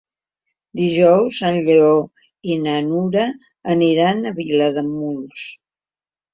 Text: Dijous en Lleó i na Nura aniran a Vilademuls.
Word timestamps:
Dijous 0.79 1.41
en 1.49 1.57
Lleó 1.67 1.91
i 2.53 2.57
na 2.63 2.75
Nura 2.89 3.27
aniran 3.77 4.25
a 4.25 4.35
Vilademuls. 4.43 5.49